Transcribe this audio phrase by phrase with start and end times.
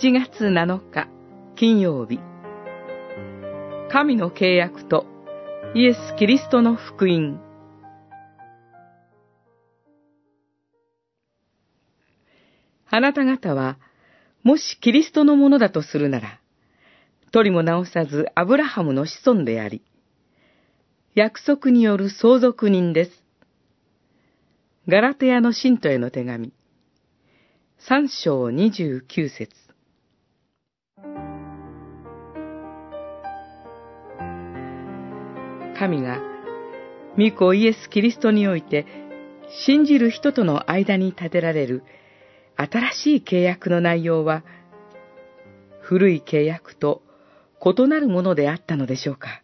[0.00, 1.08] 7月7日
[1.54, 2.18] 金曜日。
[3.90, 5.06] 神の契約と
[5.74, 7.40] イエス・キリストの福音。
[12.90, 13.78] あなた方は、
[14.42, 16.40] もしキリストのものだとするなら、
[17.30, 19.80] 取りも直さずアブラハムの子孫であり、
[21.14, 23.10] 約束による相続人です。
[24.88, 26.52] ガラテヤの信徒への手紙、
[27.78, 29.64] 三章二十九節。
[35.78, 36.20] 神が、
[37.18, 38.86] 御子イエス・キリストにおいて、
[39.66, 41.84] 信じる人との間に立てられる
[42.56, 44.44] 新しい契約の内容は、
[45.80, 47.02] 古い契約と
[47.60, 49.42] 異なるものであったのでしょうか？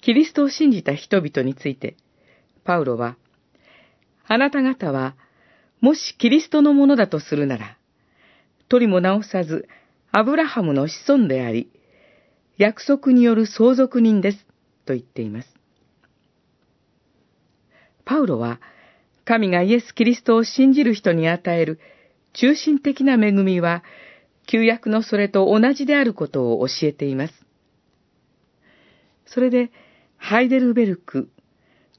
[0.00, 1.96] キリストを信じた人々について、
[2.64, 3.16] パウロは、
[4.26, 5.14] あなた方は、
[5.80, 7.76] もしキリストのものだとするなら、
[8.68, 9.68] 取りも直さず、
[10.10, 11.70] アブラハムの子孫であり、
[12.58, 14.38] 約束による相続人です、
[14.84, 15.48] と言っています。
[18.04, 18.60] パウロは、
[19.24, 21.78] 神がイエス・キリストを信じる人に与える
[22.32, 23.82] 中心的な恵みは、
[24.46, 27.34] 旧約のそれと同じであることを教えています。
[29.26, 29.70] それで、
[30.16, 31.30] ハイデルベルク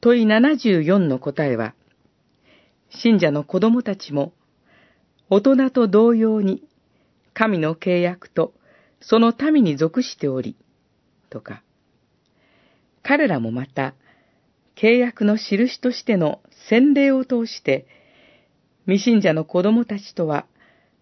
[0.02, 1.74] 問い74の答えは、
[2.90, 4.34] 信者の子供たちも、
[5.30, 6.64] 大人と同様に、
[7.34, 8.54] 神の契約と
[9.06, 10.56] その民に属しており、
[11.30, 11.64] とか、
[13.02, 13.96] 彼らもまた、
[14.76, 17.86] 契約の印としての洗礼を通して、
[18.86, 20.46] 未信者の子供たちとは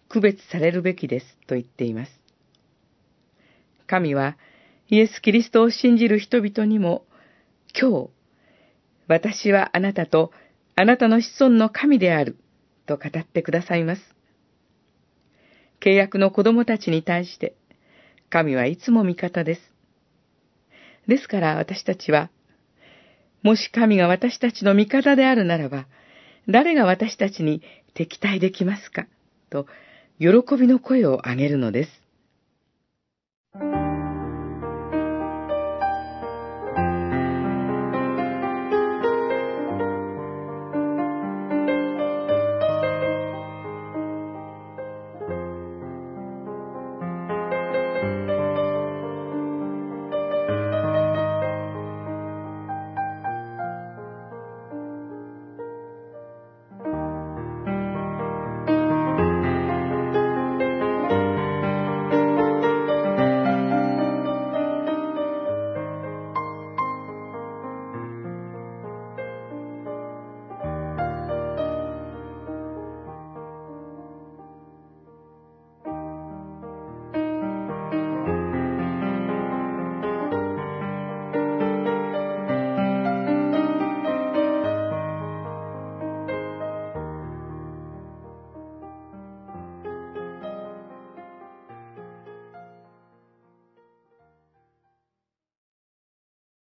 [0.08, 2.12] 区別されるべきですと言っています。
[3.86, 4.36] 神は
[4.88, 7.04] イエス・キリストを信じる人々にも、
[7.78, 8.10] 今日、
[9.08, 10.32] 私はあなたと
[10.74, 12.36] あなたの子孫の神である
[12.86, 14.02] と語ってくださいます。
[15.80, 17.54] 契約の子供たちに対して、
[18.32, 19.60] 神はいつも味方です。
[21.06, 22.30] ですから私たちは、
[23.42, 25.86] もし神が私たちの味方であるならば、
[26.48, 27.60] 誰が私たちに
[27.92, 29.06] 敵対できますか
[29.50, 29.66] と、
[30.18, 32.01] 喜びの声を上げるのです。